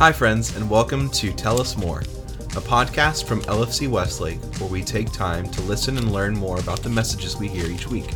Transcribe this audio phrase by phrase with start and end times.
[0.00, 4.82] Hi, friends, and welcome to Tell Us More, a podcast from LFC Westlake where we
[4.82, 8.14] take time to listen and learn more about the messages we hear each week.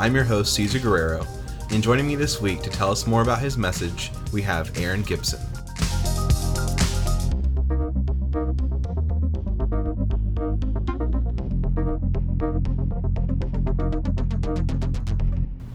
[0.00, 1.24] I'm your host, Caesar Guerrero,
[1.70, 5.02] and joining me this week to tell us more about his message, we have Aron
[5.02, 5.38] Gibson.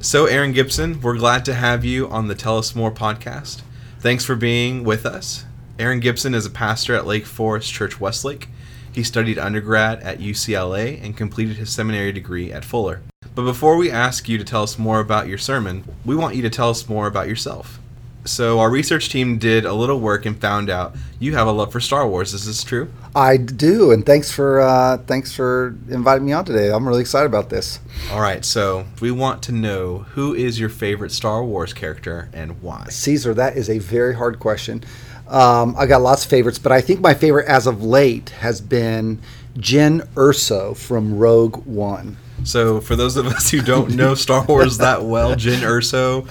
[0.02, 3.61] So, Aron Gibson, we're glad to have you on the Tell Us More podcast.
[4.01, 5.45] Thanks for being with us.
[5.77, 8.49] Aron Gibson is a pastor at Lake Forest Church Westlake.
[8.91, 13.03] He studied undergrad at UCLA and completed his seminary degree at Fuller.
[13.35, 16.41] But before we ask you to tell us more about your sermon, we want you
[16.41, 17.79] to tell us more about yourself.
[18.23, 21.71] So, our research team did a little work and found out you have a love
[21.71, 22.34] for Star Wars.
[22.34, 22.91] Is this true?
[23.16, 26.71] I do, and thanks for uh, thanks for inviting me on today.
[26.71, 27.80] I'm really excited about this.
[28.11, 32.61] All right, so we want to know who is your favorite Star Wars character and
[32.61, 32.85] why.
[32.89, 34.83] Caesar, that is a very hard question.
[35.27, 38.61] Um, I got lots of favorites, but I think my favorite as of late has
[38.61, 39.19] been
[39.58, 42.17] Jyn Erso from Rogue One.
[42.44, 46.27] So, for those of us who don't know Star Wars that well, Jyn Erso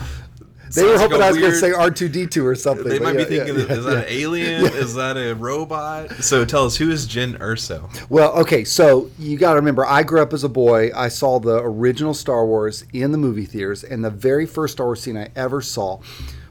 [0.74, 2.88] they were hoping like I was going to say R two D two or something.
[2.88, 4.64] They might yeah, be thinking, yeah, is that an alien?
[4.80, 6.10] Is that a robot?
[6.22, 7.90] So tell us, who is Jyn Erso?
[8.08, 10.90] Well, okay, so you got to remember, I grew up as a boy.
[10.94, 14.86] I saw the original Star Wars in the movie theaters, and the very first Star
[14.86, 16.00] Wars scene I ever saw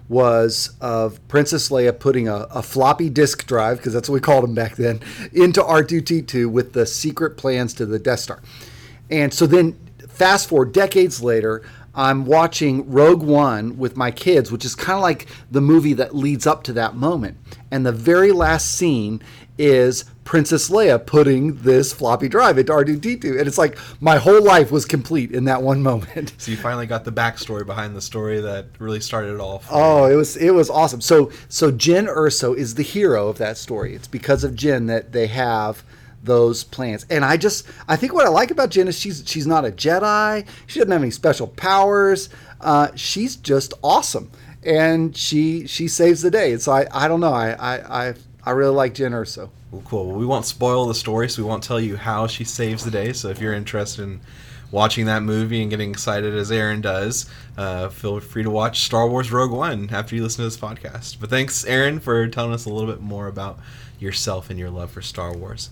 [0.07, 4.43] was of Princess Leia putting a, a floppy disk drive, because that's what we called
[4.43, 4.99] them back then,
[5.31, 8.41] into R2D2 with the secret plans to the Death Star.
[9.09, 11.63] And so then, fast forward decades later,
[11.99, 16.15] I'm watching Rogue One with my kids, which is kind of like the movie that
[16.15, 17.37] leads up to that moment.
[17.71, 19.21] And the very last scene
[19.57, 23.37] is Princess Leia putting this floppy drive into R2D2.
[23.37, 26.35] And it's like my whole life was complete in that one moment.
[26.37, 29.61] So you finally got the backstory behind the story that really started it all.
[29.69, 30.13] oh, you.
[30.13, 31.01] it was it was awesome.
[31.01, 33.93] So so Jyn Erso is the hero of that story.
[33.93, 35.83] It's because of Jyn that they have
[36.23, 37.05] those plans.
[37.09, 39.71] And I just I think what I like about Jyn is she's she's not a
[39.71, 40.45] Jedi.
[40.67, 42.29] She doesn't have any special powers.
[42.61, 44.31] Uh, she's just awesome,
[44.63, 46.53] and she she saves the day.
[46.53, 48.13] And so I I don't know I I I,
[48.43, 49.49] I really like Jyn Erso.
[49.71, 50.07] Well, cool.
[50.07, 52.91] Well, we won't spoil the story, so we won't tell you how she saves the
[52.91, 53.13] day.
[53.13, 54.19] So if you're interested in
[54.71, 57.27] watching that movie and getting excited as Aron does,
[57.57, 61.19] uh, feel free to watch Star Wars Rogue One after you listen to this podcast.
[61.19, 63.59] But thanks, Aron, for telling us a little bit more about
[63.99, 65.69] yourself and your love for Star Wars.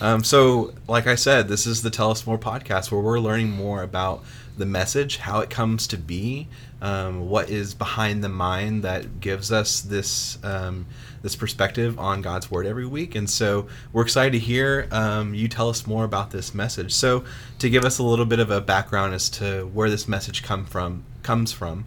[0.00, 3.50] Um, so, like I said, this is the Tell Us More podcast where we're learning
[3.50, 4.24] more about
[4.58, 6.48] the message, how it comes to be,
[6.82, 10.86] um, what is behind the mind that gives us this um,
[11.22, 13.14] this perspective on God's Word every week.
[13.14, 16.92] And so, we're excited to hear um, you tell us more about this message.
[16.92, 17.24] So,
[17.60, 20.66] to give us a little bit of a background as to where this message come
[20.66, 21.84] from comes from,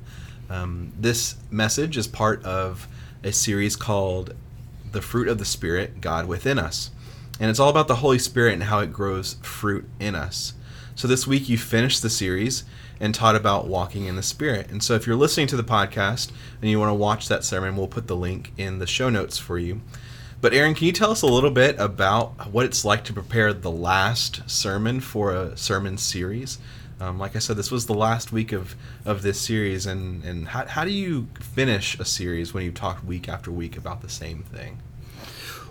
[0.49, 2.87] um, this message is part of
[3.23, 4.33] a series called
[4.91, 6.91] "The Fruit of the Spirit: God Within Us."
[7.39, 10.53] And it's all about the Holy Spirit and how it grows fruit in us.
[10.95, 12.65] So this week you finished the series
[12.99, 14.69] and taught about walking in the Spirit.
[14.69, 17.77] And so if you're listening to the podcast and you want to watch that sermon,
[17.77, 19.79] we'll put the link in the show notes for you.
[20.41, 23.53] But Aron, can you tell us a little bit about what it's like to prepare
[23.53, 26.57] the last sermon for a sermon series?
[27.01, 30.49] Um, like I said, this was the last week of, of this series, and, and
[30.49, 34.09] how, how do you finish a series when you've talked week after week about the
[34.09, 34.79] same thing?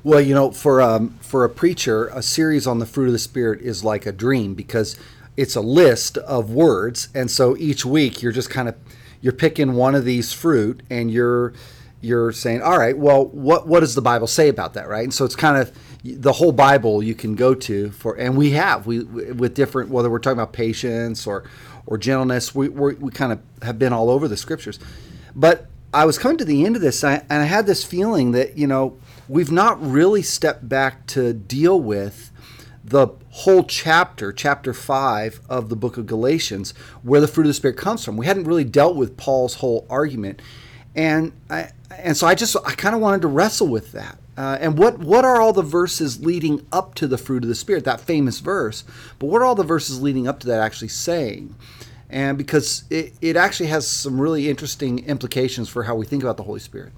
[0.03, 3.19] Well, you know, for um, for a preacher, a series on the fruit of the
[3.19, 4.97] spirit is like a dream because
[5.37, 8.77] it's a list of words, and so each week you're just kind of
[9.21, 11.53] you're picking one of these fruit, and you're
[12.01, 15.05] you're saying, all right, well, what what does the Bible say about that, right?
[15.05, 15.73] And so it's kind of
[16.05, 20.11] the whole Bible you can go to for, and we have we with different whether
[20.11, 21.45] we're talking about patience or
[21.87, 24.79] or gentleness, we we we kind of have been all over the scriptures,
[25.35, 28.59] but I was coming to the end of this, and I had this feeling that
[28.59, 28.99] you know
[29.29, 32.31] we've not really stepped back to deal with
[32.85, 36.73] the whole chapter, chapter five of the book of Galatians,
[37.03, 38.17] where the fruit of the Spirit comes from.
[38.17, 40.41] We hadn't really dealt with Paul's whole argument,
[40.95, 44.19] and I, and so I just I kind of wanted to wrestle with that.
[44.39, 47.57] Uh, and what what are all the verses leading up to the fruit of the
[47.57, 47.83] Spirit?
[47.85, 48.85] That famous verse,
[49.19, 51.57] but what are all the verses leading up to that actually saying?
[52.09, 56.37] And because it, it actually has some really interesting implications for how we think about
[56.37, 56.93] the Holy Spirit.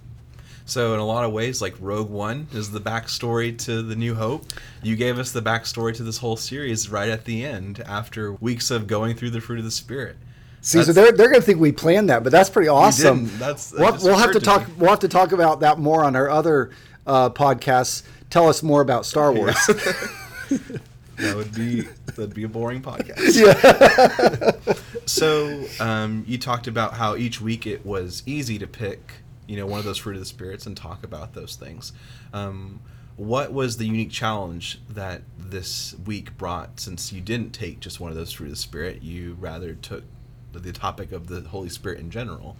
[0.66, 4.14] So in a lot of ways, like Rogue One is the backstory to the New
[4.14, 4.44] Hope.
[4.82, 8.70] You gave us the backstory to this whole series right at the end, after weeks
[8.70, 10.16] of going through the fruit of the Spirit.
[10.60, 13.30] See, so they're, they're going to think we planned that, but that's pretty awesome.
[13.38, 14.66] That's we'll, we'll have to, to talk.
[14.76, 16.70] We'll have to talk about that more on our other
[17.06, 18.02] uh, podcasts.
[18.28, 19.56] Tell us more about Star Wars.
[19.68, 20.58] Yeah.
[21.16, 23.20] that would be that'd be a boring podcast.
[23.40, 24.76] Yeah.
[25.06, 29.14] so um, you talked about how each week it was easy to pick
[29.46, 31.92] you know one of those fruit of the spirits and talk about those things.
[32.32, 32.80] Um,
[33.16, 38.10] what was the unique challenge that this week brought since you didn't take just one
[38.10, 40.04] of those fruit of the spirit you rather took
[40.52, 42.56] the topic of the holy spirit in general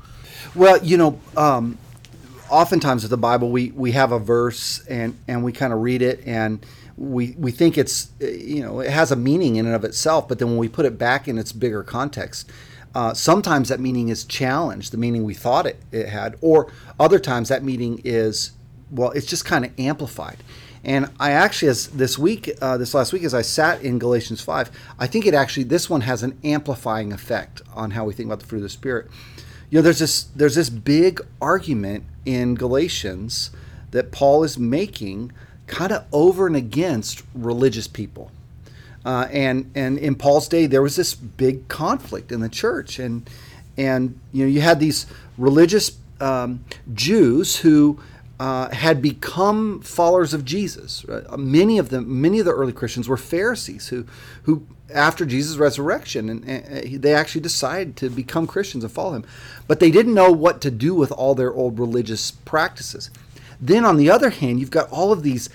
[0.55, 1.79] well you know um,
[2.51, 6.03] oftentimes with the bible we, we have a verse and, and we kind of read
[6.03, 6.65] it and
[6.97, 10.39] we, we think it's you know it has a meaning in and of itself but
[10.39, 12.51] then when we put it back in its bigger context
[12.95, 17.19] uh, sometimes that meaning is challenged the meaning we thought it, it had or other
[17.19, 18.53] times that meaning is
[18.91, 20.39] well, it's just kind of amplified.
[20.83, 24.41] And I actually, as this week, uh, this last week, as I sat in Galatians
[24.41, 28.29] 5, I think it actually, this one has an amplifying effect on how we think
[28.29, 29.09] about the fruit of the Spirit.
[29.71, 33.51] You know, there's this, there's this big argument in Galatians
[33.93, 35.33] that Paul is making
[35.69, 38.33] kind of over and against religious people.
[39.05, 42.99] Uh, and, and in Paul's day, there was this big conflict in the church.
[42.99, 43.31] And,
[43.77, 45.07] and you know, you had these
[45.39, 48.01] religious um, Jews who
[48.41, 51.05] uh, had become followers of Jesus.
[51.05, 51.39] Right?
[51.39, 54.07] Many of them, many of the early Christians were Pharisees who,
[54.45, 59.27] who after Jesus' resurrection, and, and, they actually decided to become Christians and follow him,
[59.69, 63.11] but they didn't know what to do with all their old religious practices.
[63.61, 65.51] Then, on the other hand, you've got all of these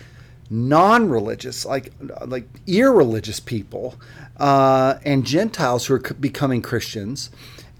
[0.52, 1.92] non-religious, like
[2.28, 3.96] like irreligious people,
[4.38, 7.32] uh, and Gentiles who are becoming Christians,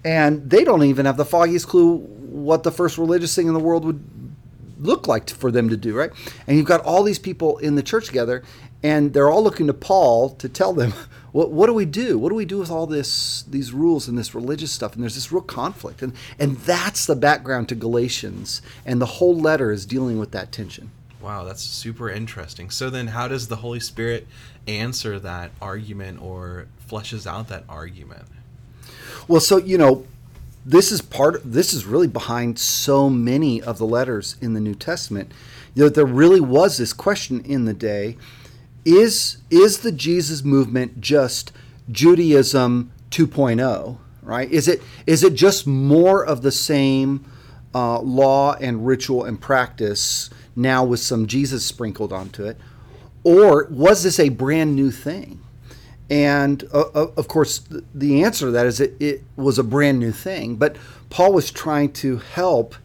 [0.04, 3.60] and they don't even have the foggiest clue what the first religious thing in the
[3.60, 4.04] world would
[4.86, 6.12] look like for them to do, right?
[6.48, 8.44] And you've got all these people in the church together,
[8.84, 10.94] and they're all looking to Paul to tell them,
[11.32, 12.18] what, what do we do?
[12.18, 14.94] What do we do with all this, these rules and this religious stuff?
[14.94, 19.36] And there's this real conflict, and and that's the background to Galatians, and the whole
[19.36, 20.92] letter is dealing with that tension.
[21.22, 22.70] Wow, that's super interesting.
[22.70, 24.28] So then, how does the Holy Spirit
[24.68, 28.26] answer that argument or fleshes out that argument?
[29.28, 30.06] Well, so you know,
[30.66, 34.74] this is part this is really behind so many of the letters in the New
[34.76, 35.32] Testament.
[35.76, 38.18] You know, there really was this question in the day
[38.84, 41.52] is is the Jesus movement just
[41.92, 44.52] Judaism 2.0, right?
[44.52, 47.26] Is it is it just more of the same
[47.74, 52.58] uh, law and ritual and practice now with some Jesus sprinkled onto it?
[53.24, 55.42] Or was this a brand new thing?
[56.10, 57.62] And uh, uh, of course,
[57.94, 60.56] the answer to that is it, it, was a brand new thing.
[60.56, 60.78] But
[61.10, 62.76] Paul was trying to help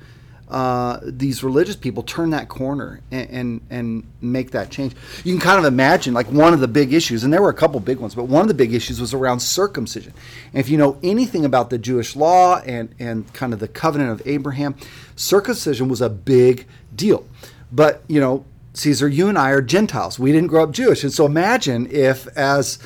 [0.49, 4.95] uh, these religious people turn that corner and, and, and make that change.
[5.23, 7.55] You can kind of imagine like one of the big issues, and there were a
[7.55, 10.13] couple big ones, but one of the big issues was around circumcision.
[10.53, 14.11] And if you know anything about the Jewish law and and kind of the covenant
[14.11, 14.75] of Abraham,
[15.15, 17.29] circumcision was a big deal.
[17.71, 18.45] But you know,
[18.75, 20.19] Caesar, you and I are Gentiles.
[20.19, 22.81] We didn't grow up Jewish, and so imagine if as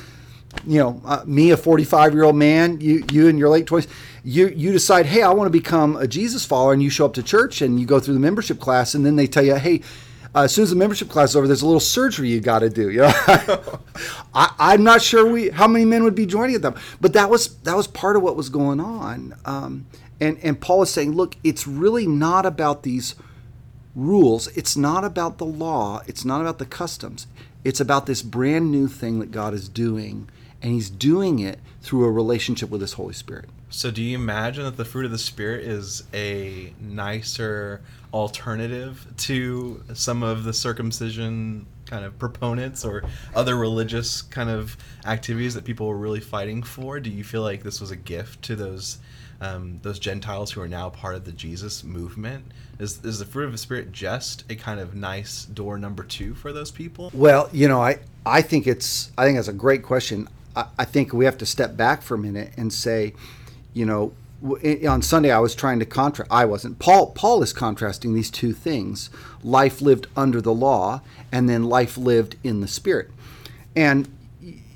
[0.65, 3.87] you know, uh, me, a 45 year old man, you, you in your late 20s,
[4.23, 7.13] you, you decide, hey, I want to become a Jesus follower, and you show up
[7.13, 9.81] to church and you go through the membership class, and then they tell you, hey,
[10.35, 12.59] uh, as soon as the membership class is over, there's a little surgery you got
[12.59, 12.89] to do.
[12.89, 13.11] You know,
[14.33, 17.29] I, am not sure we how many men would be joining at them, but that
[17.29, 19.33] was that was part of what was going on.
[19.45, 19.85] Um,
[20.19, 23.15] and and Paul is saying, look, it's really not about these
[23.95, 24.47] rules.
[24.57, 26.01] It's not about the law.
[26.05, 27.27] It's not about the customs.
[27.63, 30.29] It's about this brand new thing that God is doing
[30.61, 33.49] and he's doing it through a relationship with his Holy Spirit.
[33.69, 37.81] So, do you imagine that the fruit of the Spirit is a nicer
[38.13, 43.03] alternative to some of the circumcision kind of proponents or
[43.35, 46.99] other religious kind of activities that people were really fighting for?
[46.99, 48.99] Do you feel like this was a gift to those
[49.41, 52.45] um, those Gentiles who are now part of the Jesus movement?
[52.79, 56.33] Is, is the fruit of the Spirit just a kind of nice door number two
[56.35, 57.11] for those people?
[57.13, 60.27] Well, you know, I, I think it's I think that's a great question.
[60.55, 63.13] I, think we have to step back for a minute and say,
[63.73, 64.13] you know,
[64.87, 66.31] on Sunday I was trying to contrast.
[66.31, 66.79] I wasn't.
[66.79, 67.11] Paul.
[67.11, 69.09] Paul is contrasting these two things:
[69.43, 73.09] life lived under the law, and then life lived in the Spirit.
[73.75, 74.07] And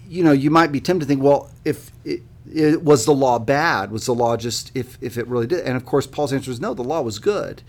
[0.10, 3.38] you know, you might be tempted to think, well, if it, it, was the law
[3.38, 5.66] bad, was the law just if if it really did?
[5.66, 6.74] And of course, Paul's answer is no.
[6.74, 7.62] The law was good.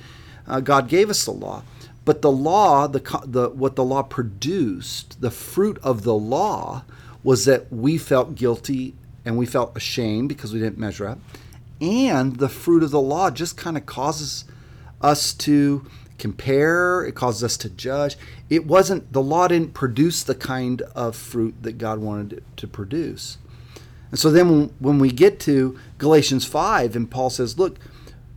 [0.46, 1.62] Uh, God gave us the law,
[2.04, 6.84] but the law, the the what the law produced, the fruit of the law
[7.22, 11.18] was that we felt guilty and we felt ashamed because we didn't measure up.
[11.80, 14.44] And the fruit of the law just kind of causes
[15.00, 15.86] us to
[16.18, 18.16] compare, it causes us to judge.
[18.50, 22.66] It wasn't, the law didn't produce the kind of fruit that God wanted it to
[22.66, 23.38] produce.
[24.10, 27.78] And so then when, when we get to Galatians 5, and Paul says, look,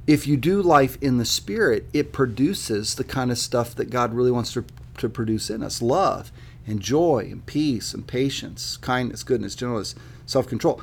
[0.06, 4.14] if you do life in the Spirit, it produces the kind of stuff that God
[4.14, 4.66] really wants to,
[4.98, 6.32] to produce in us love
[6.66, 10.82] and joy and peace and patience, kindness, goodness, gentleness, self control.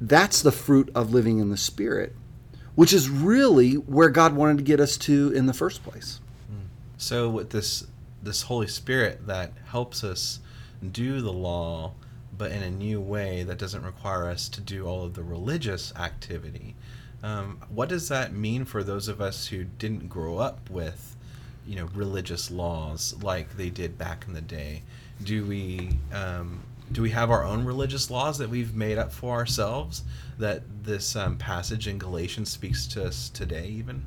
[0.00, 2.14] That's the fruit of living in the Spirit.
[2.74, 6.20] which is really where God wanted to get us to in the first place.
[6.96, 7.86] So with this
[8.22, 10.40] this Holy Spirit that helps us
[10.90, 11.92] do the law,
[12.36, 15.92] but in a new way that doesn't require us to do all of the religious
[15.94, 16.74] activity.
[17.22, 21.16] Um, what does that mean for those of us who didn't grow up with,
[21.66, 24.82] you know, religious laws like they did back in the day?
[25.22, 26.60] Do we um,
[26.92, 30.02] do we have our own religious laws that we've made up for ourselves
[30.38, 34.04] that this um, passage in Galatians speaks to us today, even?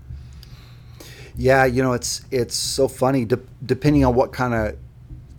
[1.35, 3.25] Yeah, you know, it's it's so funny.
[3.25, 4.77] De- depending on what kind of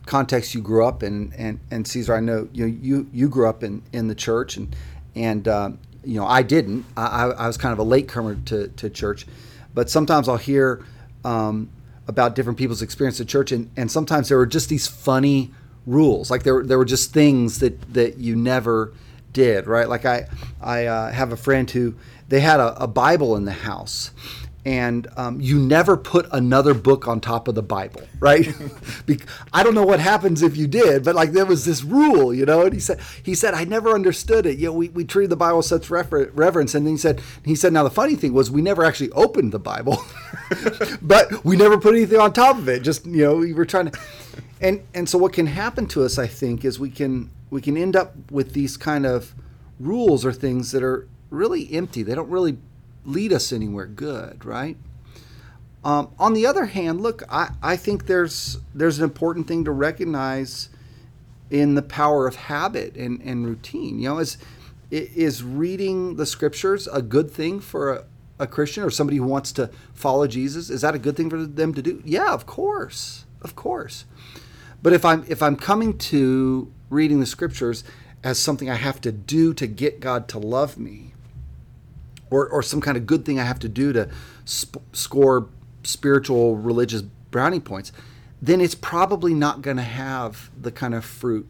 [0.06, 3.62] context you grew up in, and and Caesar, I know you you you grew up
[3.62, 4.74] in in the church, and
[5.14, 6.84] and um, you know I didn't.
[6.96, 9.26] I, I was kind of a latecomer to to church,
[9.74, 10.84] but sometimes I'll hear
[11.24, 11.68] um,
[12.08, 15.52] about different people's experience at church, and and sometimes there were just these funny
[15.86, 18.92] rules, like there there were just things that that you never
[19.32, 19.88] did, right?
[19.88, 20.26] Like I
[20.60, 21.94] I uh, have a friend who
[22.28, 24.10] they had a, a Bible in the house
[24.68, 28.46] and um, you never put another book on top of the Bible, right?
[29.50, 32.44] I don't know what happens if you did, but like there was this rule, you
[32.44, 32.66] know.
[32.66, 34.58] And he said, he said, I never understood it.
[34.58, 37.22] You know, we, we treated the Bible with such refer- reverence, and then he said,
[37.46, 40.04] he said, now the funny thing was we never actually opened the Bible,
[41.00, 42.82] but we never put anything on top of it.
[42.82, 43.98] Just you know, we were trying to,
[44.60, 47.78] and and so what can happen to us, I think, is we can we can
[47.78, 49.34] end up with these kind of
[49.80, 52.02] rules or things that are really empty.
[52.02, 52.58] They don't really
[53.08, 54.76] lead us anywhere good, right?
[55.84, 59.70] Um, on the other hand, look, I, I think there's there's an important thing to
[59.70, 60.68] recognize
[61.50, 63.98] in the power of habit and, and routine.
[63.98, 64.38] You know, is
[64.90, 68.04] is reading the scriptures a good thing for a,
[68.38, 70.68] a Christian or somebody who wants to follow Jesus?
[70.68, 72.02] Is that a good thing for them to do?
[72.04, 74.04] Yeah, of course, of course.
[74.82, 77.84] But if I'm if I'm coming to reading the scriptures
[78.24, 81.14] as something I have to do to get God to love me,
[82.30, 84.08] or, or some kind of good thing I have to do to
[84.44, 85.48] sp- score
[85.82, 87.92] spiritual religious brownie points,
[88.40, 91.46] then it's probably not going to have the kind of fruit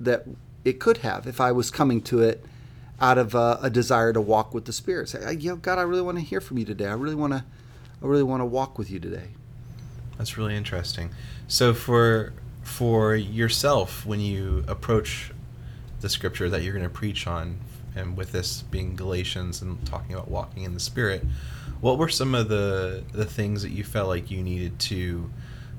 [0.00, 0.24] that
[0.64, 2.44] it could have if I was coming to it
[3.00, 5.08] out of a, a desire to walk with the Spirit.
[5.08, 6.86] Say, you know, God, I really want to hear from you today.
[6.86, 7.44] I really want to,
[8.02, 9.28] I really want to walk with you today.
[10.16, 11.10] That's really interesting.
[11.46, 12.32] So for
[12.64, 15.32] for yourself, when you approach
[16.00, 17.58] the scripture that you're going to preach on
[17.98, 21.24] and with this being Galatians and talking about walking in the Spirit,
[21.80, 25.30] what were some of the the things that you felt like you needed to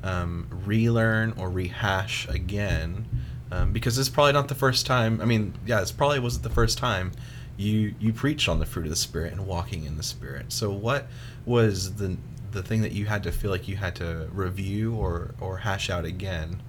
[0.04, 3.08] um, relearn or rehash again?
[3.52, 5.22] Um, because it's probably not the first time.
[5.22, 7.12] I mean, yeah, it's probably wasn't the first time
[7.58, 10.52] you you preached on the fruit of the Spirit and walking in the Spirit.
[10.52, 11.08] So, what
[11.46, 12.18] was the
[12.52, 15.90] the thing that you had to feel like you had to review or or hash
[15.90, 16.62] out again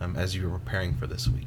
[0.00, 1.46] um, as you were preparing for this week?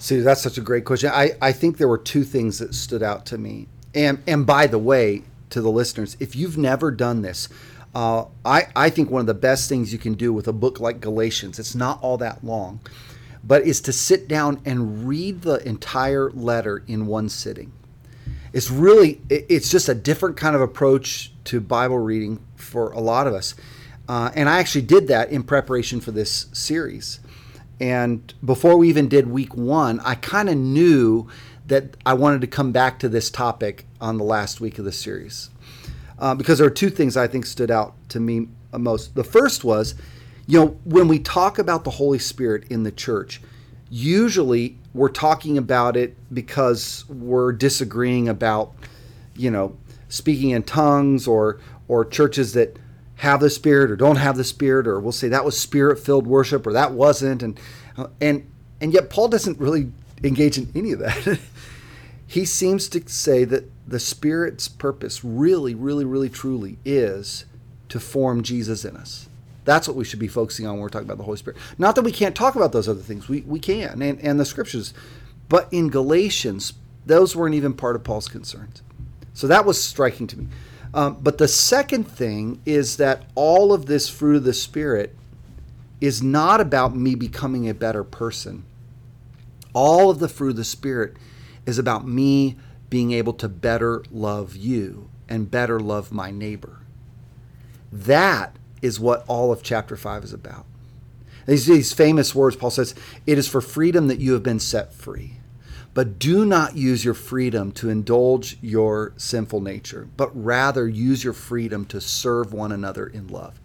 [0.00, 1.10] See, that's such a great question.
[1.12, 3.68] I, I think there were two things that stood out to me.
[3.94, 7.50] And and by the way, to the listeners, if you've never done this,
[7.94, 10.80] uh, I, I think one of the best things you can do with a book
[10.80, 12.80] like Galatians, it's not all that long,
[13.44, 17.72] but is to sit down and read the entire letter in one sitting.
[18.54, 23.26] It's really, it's just a different kind of approach to Bible reading for a lot
[23.26, 23.54] of us.
[24.08, 27.20] Uh, and I actually did that in preparation for this series.
[27.80, 31.28] And before we even did week one, I kind of knew
[31.66, 34.92] that I wanted to come back to this topic on the last week of the
[34.92, 35.50] series.
[36.18, 39.14] Uh, because there are two things I think stood out to me most.
[39.14, 39.94] The first was,
[40.46, 43.40] you know, when we talk about the Holy Spirit in the church,
[43.88, 48.74] usually we're talking about it because we're disagreeing about,
[49.34, 49.76] you know,
[50.08, 51.58] speaking in tongues or
[51.88, 52.76] or churches that
[53.20, 56.26] have the spirit or don't have the spirit or we'll say that was spirit filled
[56.26, 57.60] worship or that wasn't and
[57.98, 58.50] uh, and
[58.80, 59.92] and yet Paul doesn't really
[60.24, 61.38] engage in any of that.
[62.26, 67.44] he seems to say that the spirit's purpose really really really truly is
[67.90, 69.28] to form Jesus in us.
[69.66, 71.58] That's what we should be focusing on when we're talking about the Holy Spirit.
[71.76, 73.28] Not that we can't talk about those other things.
[73.28, 74.94] We we can and, and the scriptures.
[75.50, 76.72] But in Galatians,
[77.04, 78.82] those weren't even part of Paul's concerns.
[79.34, 80.46] So that was striking to me.
[80.92, 85.16] Um, but the second thing is that all of this fruit of the Spirit
[86.00, 88.64] is not about me becoming a better person.
[89.72, 91.16] All of the fruit of the Spirit
[91.66, 92.56] is about me
[92.88, 96.80] being able to better love you and better love my neighbor.
[97.92, 100.66] That is what all of chapter 5 is about.
[101.46, 102.94] These, these famous words, Paul says,
[103.26, 105.39] It is for freedom that you have been set free.
[105.92, 111.32] But do not use your freedom to indulge your sinful nature, but rather use your
[111.32, 113.60] freedom to serve one another in love.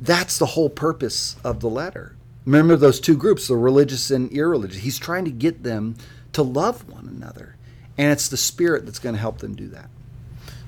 [0.00, 2.14] That's the whole purpose of the letter.
[2.44, 4.82] Remember those two groups, the religious and irreligious.
[4.82, 5.96] He's trying to get them
[6.34, 7.56] to love one another.
[7.96, 9.88] And it's the Spirit that's going to help them do that.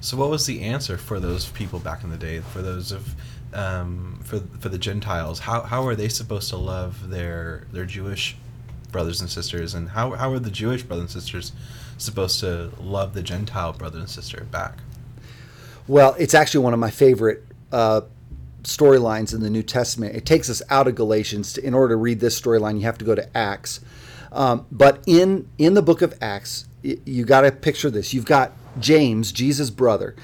[0.01, 2.41] So, what was the answer for those people back in the day?
[2.41, 3.15] For those of
[3.53, 8.37] um, for for the Gentiles, how how are they supposed to love their their Jewish
[8.91, 11.53] brothers and sisters, and how how are the Jewish brothers and sisters
[11.99, 14.79] supposed to love the Gentile brother and sister back?
[15.89, 18.03] Well, it's actually one of my favorite uh,
[18.63, 20.17] storylines in the New Testament.
[20.17, 21.53] It takes us out of Galatians.
[21.55, 23.81] To, in order to read this storyline, you have to go to Acts.
[24.33, 28.13] Um, but in in the book of Acts, you got to picture this.
[28.13, 30.15] You've got James, Jesus' brother,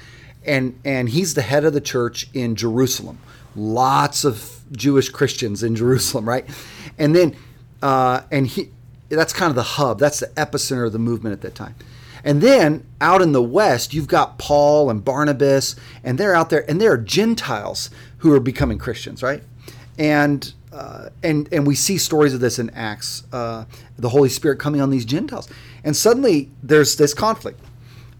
[0.45, 3.19] and and he's the head of the church in Jerusalem.
[3.55, 6.45] Lots of Jewish Christians in Jerusalem, right?
[6.97, 7.35] And then
[7.83, 8.69] uh, and he
[9.09, 9.99] that's kind of the hub.
[9.99, 11.75] That's the epicenter of the movement at that time.
[12.23, 16.67] And then out in the west, you've got Paul and Barnabas, and they're out there,
[16.69, 19.43] and there are Gentiles who are becoming Christians, right?
[19.99, 23.65] And uh, and and we see stories of this in Acts, uh,
[23.97, 25.49] the Holy Spirit coming on these Gentiles,
[25.83, 27.59] and suddenly there's this conflict,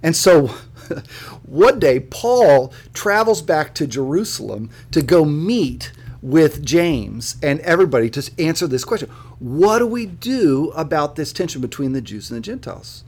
[0.04, 0.48] and so
[1.46, 8.32] one day Paul travels back to Jerusalem to go meet with James and everybody to
[8.38, 9.10] answer this question:
[9.44, 13.04] What do we do about this tension between the Jews and the Gentiles?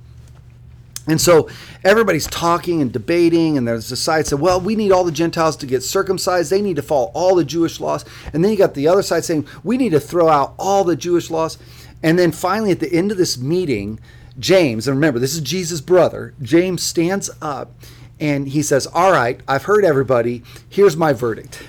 [1.08, 1.48] And so
[1.82, 5.56] everybody's talking and debating, and there's the side said, well, we need all the Gentiles
[5.56, 6.52] to get circumcised.
[6.52, 8.04] They need to follow all the Jewish laws.
[8.34, 10.98] And then you got the other side saying, we need to throw out all the
[10.98, 11.58] Jewish laws.
[12.04, 14.02] And then finally, at the end of this meeting,
[14.38, 17.72] James, and remember, this is Jesus' brother, James stands up
[18.20, 20.44] and he says, All right, I've heard everybody.
[20.68, 21.64] Here's my verdict.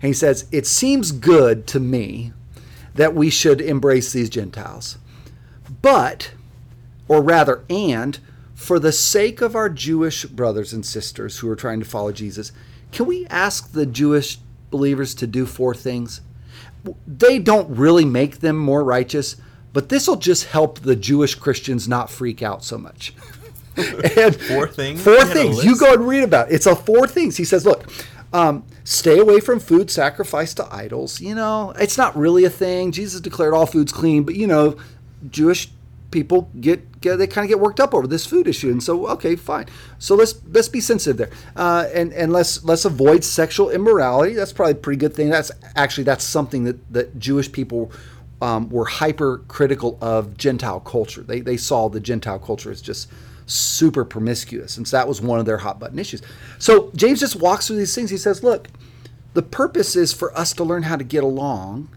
[0.00, 2.32] And he says, It seems good to me
[2.94, 4.98] that we should embrace these Gentiles.
[5.82, 6.32] But,
[7.08, 8.18] or rather, and,
[8.54, 12.52] for the sake of our Jewish brothers and sisters who are trying to follow Jesus,
[12.92, 14.38] can we ask the Jewish
[14.70, 16.20] believers to do four things?
[17.06, 19.36] They don't really make them more righteous,
[19.72, 23.14] but this will just help the Jewish Christians not freak out so much.
[23.76, 25.02] and four things.
[25.02, 25.64] Four things.
[25.64, 26.54] You go and read about it.
[26.54, 27.36] It's a four things.
[27.36, 27.90] He says, look,
[28.34, 31.20] um, stay away from food sacrificed to idols.
[31.20, 32.90] You know, it's not really a thing.
[32.90, 34.76] Jesus declared all foods clean, but you know,
[35.30, 35.70] Jewish
[36.10, 39.06] people get, get they kind of get worked up over this food issue, and so
[39.06, 39.66] okay, fine.
[40.00, 44.34] So let's let's be sensitive there, uh, and and let's let's avoid sexual immorality.
[44.34, 45.30] That's probably a pretty good thing.
[45.30, 47.90] That's actually that's something that that Jewish people.
[48.42, 51.22] Um, were hypercritical of Gentile culture.
[51.22, 53.08] They, they saw the Gentile culture as just
[53.46, 54.76] super promiscuous.
[54.76, 56.22] And so that was one of their hot button issues.
[56.58, 58.10] So James just walks through these things.
[58.10, 58.68] He says, look,
[59.34, 61.88] the purpose is for us to learn how to get along.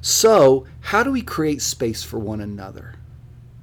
[0.00, 2.94] So, how do we create space for one another?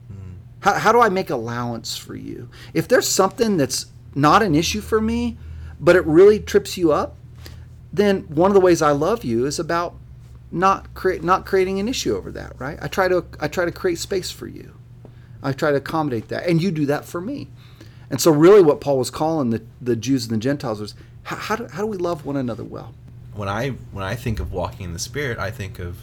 [0.07, 0.35] Hmm.
[0.59, 2.49] How, how do I make allowance for you?
[2.75, 5.37] If there's something that's not an issue for me,
[5.79, 7.15] but it really trips you up,
[7.91, 9.95] then one of the ways I love you is about
[10.51, 12.77] not create not creating an issue over that, right?
[12.81, 14.75] I try to I try to create space for you.
[15.43, 17.47] I try to accommodate that, and you do that for me.
[18.09, 21.35] And so, really, what Paul was calling the, the Jews and the Gentiles was how,
[21.35, 22.93] how, do, how do we love one another well?
[23.33, 25.97] When I when I think of walking in the Spirit, I think of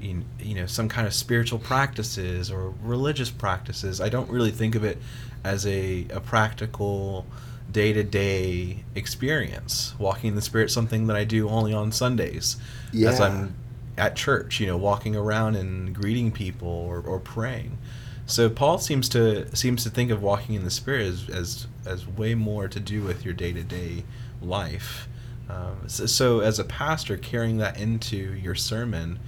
[0.00, 4.00] you know some kind of spiritual practices or religious practices.
[4.00, 4.98] I don't really think of it
[5.44, 7.24] as a, a practical
[7.70, 9.94] day to day experience.
[9.98, 12.56] Walking in the Spirit, something that I do only on Sundays,
[12.92, 13.08] yeah.
[13.08, 13.54] as I'm
[13.96, 14.60] at church.
[14.60, 17.78] You know, walking around and greeting people or, or praying.
[18.26, 22.06] So Paul seems to seems to think of walking in the Spirit as as, as
[22.06, 24.04] way more to do with your day to day
[24.42, 25.08] life.
[25.48, 29.20] Um, so, so, as a pastor, carrying that into your sermon,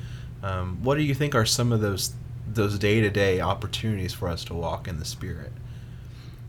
[0.42, 2.12] um, what do you think are some of those
[2.46, 5.52] those day to day opportunities for us to walk in the Spirit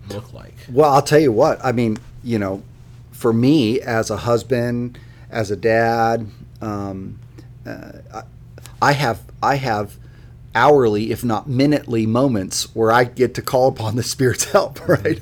[0.10, 0.56] look like?
[0.72, 1.64] Well, I'll tell you what.
[1.64, 2.64] I mean, you know,
[3.12, 4.98] for me as a husband,
[5.30, 6.28] as a dad,
[6.62, 7.20] um,
[7.66, 8.24] uh,
[8.82, 9.98] I have I have
[10.56, 15.22] hourly, if not minutely, moments where I get to call upon the Spirit's help, right?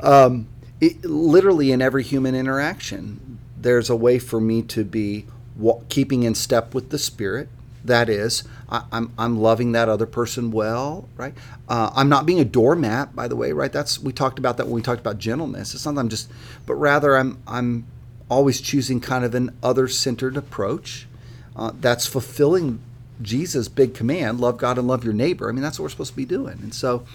[0.00, 0.48] Um,
[0.80, 6.22] it, literally in every human interaction, there's a way for me to be wa- keeping
[6.22, 7.48] in step with the Spirit.
[7.84, 11.34] That is, I, am I'm, I'm loving that other person well, right?
[11.68, 13.72] Uh, I'm not being a doormat, by the way, right?
[13.72, 15.72] That's we talked about that when we talked about gentleness.
[15.72, 16.30] It's not I'm just,
[16.66, 17.86] but rather I'm I'm
[18.28, 21.06] always choosing kind of an other centered approach.
[21.54, 22.80] Uh, that's fulfilling
[23.22, 25.48] Jesus' big command love God and love your neighbor.
[25.48, 26.58] I mean, that's what we're supposed to be doing.
[26.62, 27.06] And so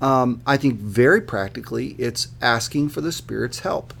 [0.00, 3.94] um, I think very practically, it's asking for the Spirit's help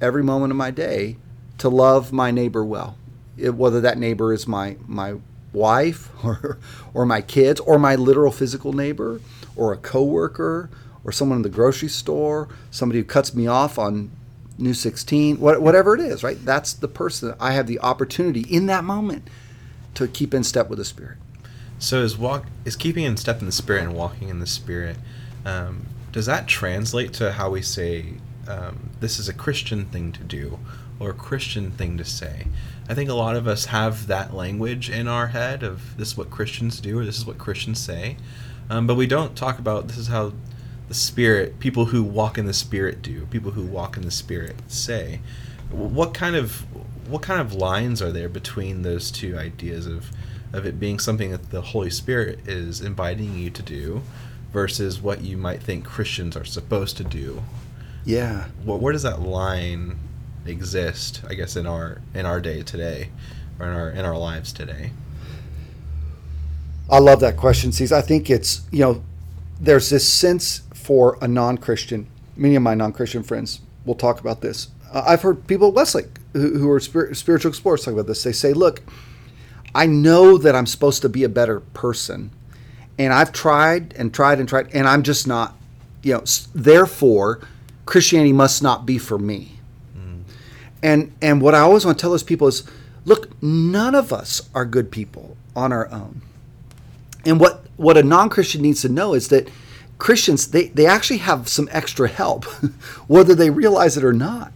[0.00, 1.16] every moment of my day
[1.58, 2.96] to love my neighbor well.
[3.36, 5.16] It, whether that neighbor is my, my
[5.52, 6.58] wife or,
[6.94, 9.20] or my kids or my literal physical neighbor
[9.56, 10.70] or a coworker
[11.04, 14.10] or someone in the grocery store, somebody who cuts me off on
[14.58, 16.42] New 16, whatever it is, right?
[16.44, 19.28] That's the person I have the opportunity in that moment
[19.94, 21.18] to keep in step with the Spirit.
[21.78, 24.96] So is walk is keeping in step in the Spirit and walking in the Spirit.
[25.44, 28.14] Um, does that translate to how we say
[28.46, 30.58] um, this is a Christian thing to do
[30.98, 32.46] or a Christian thing to say.
[32.88, 36.16] I think a lot of us have that language in our head of this is
[36.16, 38.16] what Christians do or this is what Christians say,
[38.70, 40.32] um, but we don't talk about this is how
[40.88, 44.56] the Spirit, people who walk in the Spirit do, people who walk in the Spirit
[44.68, 45.20] say.
[45.70, 46.66] What kind of
[47.12, 50.10] what kind of lines are there between those two ideas of
[50.52, 54.02] of it being something that the Holy Spirit is inviting you to do
[54.52, 57.42] versus what you might think Christians are supposed to do?
[58.04, 58.48] Yeah.
[58.64, 59.98] Where, where does that line
[60.44, 61.22] exist?
[61.28, 63.10] I guess in our in our day today,
[63.58, 64.90] or in our in our lives today.
[66.90, 67.92] I love that question, C's.
[67.92, 69.04] I think it's you know,
[69.60, 72.08] there's this sense for a non-Christian.
[72.36, 74.68] Many of my non-Christian friends will talk about this.
[74.90, 78.22] Uh, I've heard people Westlake who, who are spir- spiritual explorers talk about this.
[78.22, 78.82] They say, "Look,
[79.74, 82.30] I know that I'm supposed to be a better person,
[82.98, 85.56] and I've tried and tried and tried, and I'm just not.
[86.02, 87.40] You know, therefore,
[87.86, 89.58] Christianity must not be for me."
[89.96, 90.22] Mm.
[90.82, 92.64] And and what I always want to tell those people is,
[93.04, 96.22] look, none of us are good people on our own.
[97.24, 99.48] And what what a non-Christian needs to know is that
[99.98, 102.44] Christians they, they actually have some extra help,
[103.06, 104.52] whether they realize it or not.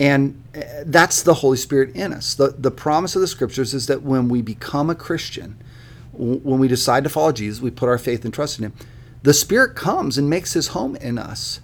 [0.00, 2.34] And uh, that's the Holy Spirit in us.
[2.34, 5.56] The the promise of the scriptures is that when we become a Christian,
[6.12, 8.72] when we decide to follow Jesus, we put our faith and trust in him.
[9.22, 11.60] The Spirit comes and makes his home in us.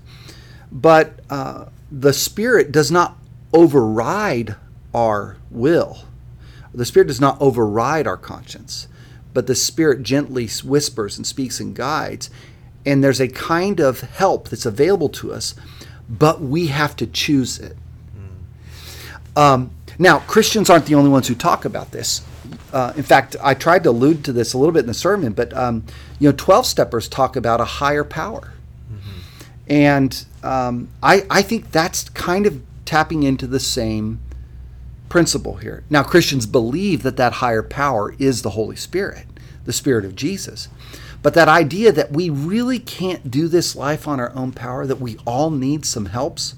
[0.73, 3.17] But uh, the Spirit does not
[3.53, 4.57] override
[4.95, 6.05] our will.
[6.73, 8.87] The Spirit does not override our conscience,
[9.35, 12.31] but the Spirit gently whispers and speaks and guides.
[12.87, 15.55] And there's a kind of help that's available to us,
[16.09, 17.77] but we have to choose it.
[19.37, 22.23] Um, now, Christians aren't the only ones who talk about this.
[22.73, 25.33] Uh, in fact, I tried to allude to this a little bit in the sermon,
[25.33, 25.85] but um,
[26.19, 28.53] you know, twelve steppers talk about a higher power,
[29.69, 34.21] and um, I, I think that's kind of tapping into the same
[35.09, 35.85] principle here.
[35.91, 39.27] Now, Christians believe that that higher power is the Holy Spirit,
[39.65, 40.69] the Spirit of Jesus.
[41.23, 45.01] But that idea that we really can't do this life on our own power, that
[45.01, 46.55] we all need some helps,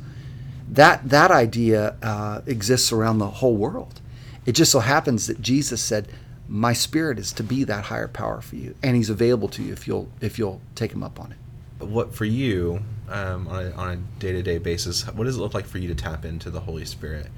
[0.73, 4.01] that that idea uh, exists around the whole world.
[4.47, 6.09] It just so happens that Jesus said,
[6.49, 9.73] "My Spirit is to be that higher power for you, and He's available to you
[9.73, 13.97] if you'll if you'll take Him up on it." What for you um, on a,
[14.19, 15.07] day-to-day basis?
[15.07, 17.29] What does it look like for you to tap into the Holy Spirit?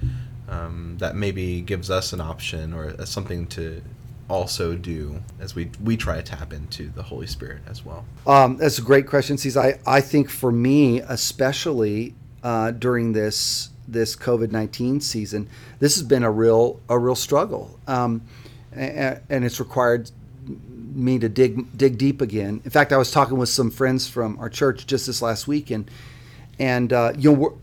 [0.49, 3.83] Um, that maybe gives us an option or uh, something to
[4.29, 8.05] also do as we we try to tap into the Holy Spirit as well.
[8.27, 9.57] Um, that's a great question, C's.
[9.57, 15.49] I, I think for me, especially uh, during this this COVID nineteen season,
[15.81, 18.23] this has been a real a real struggle, um,
[18.73, 20.11] and, and it's required
[20.95, 22.61] me to dig dig deep again.
[22.65, 25.71] In fact, I was talking with some friends from our church just this last week,
[25.71, 25.91] and
[26.59, 27.59] and uh, you know,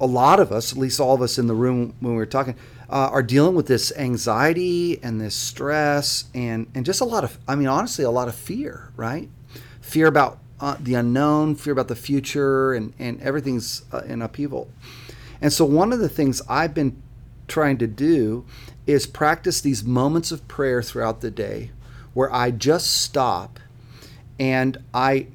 [0.00, 2.26] a lot of us, at least all of us in the room when we were
[2.26, 2.56] talking,
[2.88, 7.38] uh, are dealing with this anxiety and this stress and and just a lot of,
[7.46, 9.28] I mean, honestly, a lot of fear, right?
[9.80, 14.70] Fear about uh, the unknown, fear about the future, and and everything's uh, in upheaval.
[15.40, 17.00] And so, one of the things I've been
[17.46, 18.44] trying to do
[18.86, 21.70] is practice these moments of prayer throughout the day,
[22.14, 23.60] where I just stop
[24.38, 25.28] and I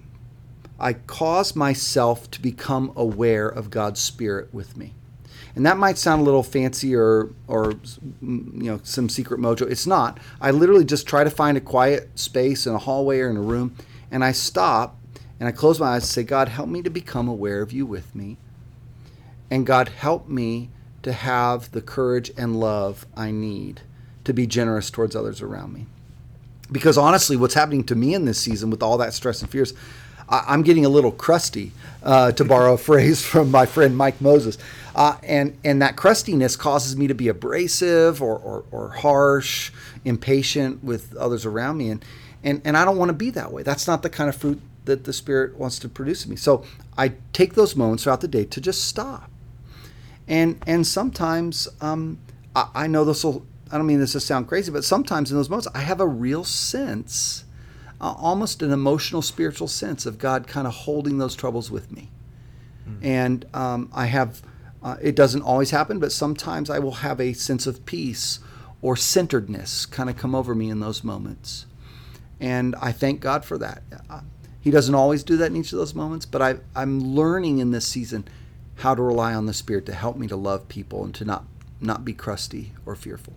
[0.80, 4.94] I cause myself to become aware of God's Spirit with me.
[5.56, 7.74] And that might sound a little fancy or, or
[8.24, 9.70] mm, you know, some secret mojo.
[9.70, 10.20] It's not.
[10.42, 13.42] I literally just try to find a quiet space in a hallway or in a
[13.42, 13.76] room,
[14.10, 14.98] and I stop
[15.44, 17.86] and I close my eyes and say, God, help me to become aware of you
[17.86, 18.38] with me.
[19.52, 20.70] And God, help me
[21.02, 23.82] to have the courage and love I need
[24.24, 25.86] to be generous towards others around me.
[26.72, 29.74] Because honestly, what's happening to me in this season with all that stress and fears,
[30.30, 34.22] I- I'm getting a little crusty, uh, to borrow a phrase from my friend Mike
[34.22, 34.58] Moses.
[34.96, 39.74] Uh, and, and that crustiness causes me to be abrasive or, or, or harsh,
[40.06, 41.90] impatient with others around me.
[41.90, 42.06] And,
[42.46, 43.62] and, and I don't want to be that way.
[43.62, 46.36] That's not the kind of fruit that the Spirit wants to produce in me.
[46.36, 46.66] So
[46.98, 49.30] I take those moments throughout the day to just stop.
[50.28, 52.20] And, and sometimes um,
[52.56, 55.38] I, I know this will, I don't mean this to sound crazy, but sometimes in
[55.38, 57.46] those moments I have a real sense
[58.04, 62.10] uh, almost an emotional, spiritual sense of God kind of holding those troubles with me.
[63.02, 64.42] And um, I have,
[64.84, 68.40] uh, it doesn't always happen, but sometimes I will have a sense of peace
[68.82, 71.66] or centeredness kind of come over me in those moments.
[72.42, 73.84] And I thank God for that.
[74.64, 77.72] He doesn't always do that in each of those moments, but I, I'm learning in
[77.72, 78.26] this season
[78.76, 81.44] how to rely on the Spirit to help me to love people and to not,
[81.82, 83.34] not be crusty or fearful.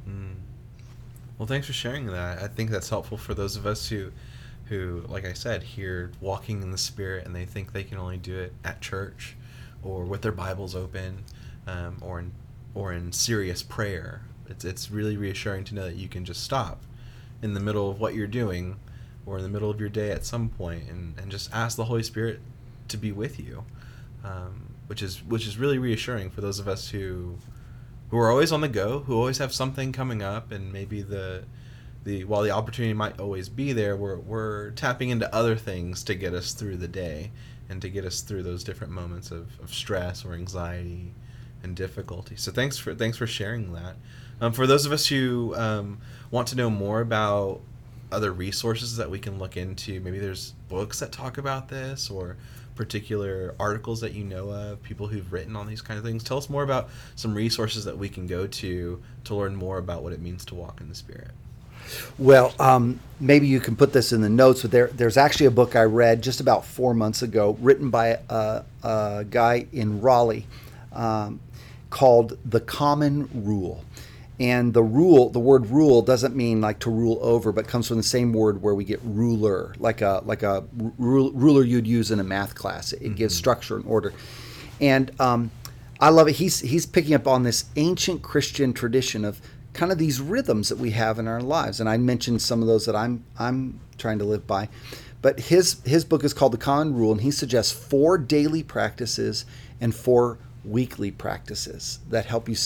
[1.36, 2.40] Well, thanks for sharing that.
[2.40, 4.12] I think that's helpful for those of us who,
[4.66, 8.18] who, like I said, hear walking in the Spirit and they think they can only
[8.18, 9.36] do it at church,
[9.82, 11.24] or with their Bibles open,
[11.66, 12.32] um, or in
[12.74, 14.22] or in serious prayer.
[14.48, 16.82] It's it's really reassuring to know that you can just stop
[17.42, 18.76] in the middle of what you're doing,
[19.26, 21.84] or in the middle of your day at some point, and, and just ask the
[21.84, 22.40] Holy Spirit
[22.88, 23.64] to be with you,
[24.24, 27.36] um, which is which is really reassuring for those of us who
[28.10, 31.44] who are always on the go, who always have something coming up, and maybe the
[32.04, 36.14] the while the opportunity might always be there, we're we're tapping into other things to
[36.14, 37.32] get us through the day
[37.68, 41.12] and to get us through those different moments of, of stress or anxiety
[41.64, 42.36] and difficulty.
[42.36, 43.96] So thanks for thanks for sharing that.
[44.40, 45.98] Um, for those of us who um,
[46.30, 47.60] want to know more about
[48.12, 52.36] other resources that we can look into, maybe there's books that talk about this or
[52.74, 56.22] particular articles that you know of, people who've written on these kind of things.
[56.22, 60.02] Tell us more about some resources that we can go to to learn more about
[60.02, 61.30] what it means to walk in the Spirit.
[62.18, 65.50] Well, um, maybe you can put this in the notes, but there, there's actually a
[65.52, 70.46] book I read just about four months ago, written by a, a guy in Raleigh,
[70.92, 71.40] um,
[71.90, 73.84] called "The Common Rule."
[74.38, 77.96] And the rule, the word rule doesn't mean like to rule over, but comes from
[77.96, 80.64] the same word where we get ruler, like a like a
[80.98, 82.92] ruler you'd use in a math class.
[82.92, 83.14] It mm-hmm.
[83.14, 84.12] gives structure and order.
[84.78, 85.50] And um,
[86.00, 86.36] I love it.
[86.36, 89.40] He's he's picking up on this ancient Christian tradition of
[89.72, 91.80] kind of these rhythms that we have in our lives.
[91.80, 94.68] And I mentioned some of those that I'm I'm trying to live by.
[95.22, 99.46] But his his book is called The Common Rule, and he suggests four daily practices
[99.80, 102.56] and four weekly practices that help you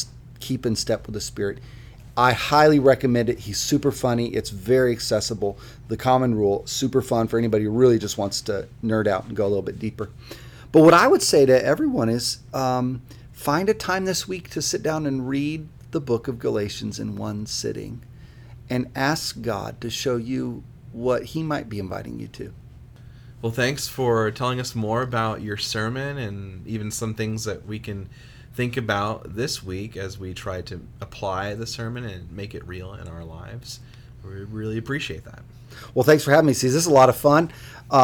[0.40, 1.58] keep in step with the Spirit.
[2.16, 3.40] I highly recommend it.
[3.40, 4.28] He's super funny.
[4.28, 5.58] It's very accessible.
[5.88, 9.36] The Common Rule, super fun for anybody who really just wants to nerd out and
[9.36, 10.10] go a little bit deeper.
[10.72, 14.62] But what I would say to everyone is um, find a time this week to
[14.62, 18.02] sit down and read the book of Galatians in one sitting
[18.68, 22.52] and ask God to show you what He might be inviting you to.
[23.42, 27.78] Well, thanks for telling us more about your sermon and even some things that we
[27.78, 28.08] can
[28.60, 32.92] think about this week as we try to apply the sermon and make it real
[32.92, 33.80] in our lives.
[34.22, 35.38] We really appreciate that.
[35.94, 36.52] Well, thanks for having me.
[36.52, 37.50] See, this is a lot of fun.
[37.90, 37.94] Uh,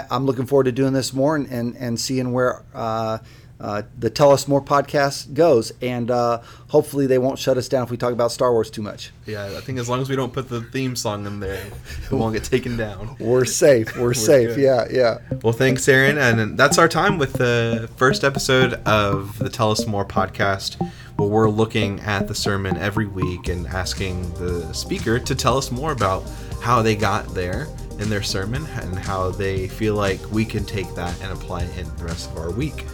[0.00, 3.18] I, am looking forward to doing this more and, and, and seeing where uh,
[3.60, 5.72] uh, the Tell Us More podcast goes.
[5.82, 8.82] And uh, hopefully they won't shut us down if we talk about Star Wars too
[8.82, 9.10] much.
[9.26, 11.62] Yeah, I think as long as we don't put the theme song in there,
[12.04, 13.16] it won't get taken down.
[13.20, 13.94] We're safe.
[13.96, 14.56] We're, We're safe.
[14.56, 14.62] Good.
[14.62, 15.18] Yeah, yeah.
[15.42, 16.18] Well, thanks, Aron.
[16.18, 20.80] And that's our time with the first episode of the Tell Us More podcast.
[21.16, 25.70] Where we're looking at the sermon every week and asking the speaker to tell us
[25.70, 26.24] more about
[26.62, 27.66] how they got there
[27.98, 31.78] in their sermon and how they feel like we can take that and apply it
[31.78, 32.86] in the rest of our week.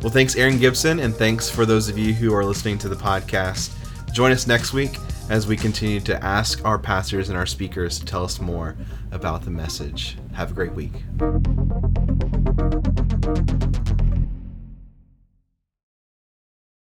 [0.00, 2.94] Well, thanks, Aron Gibson, and thanks for those of you who are listening to the
[2.94, 3.72] podcast.
[4.12, 4.96] Join us next week
[5.28, 8.76] as we continue to ask our pastors and our speakers to tell us more
[9.10, 10.16] about the message.
[10.34, 11.02] Have a great week.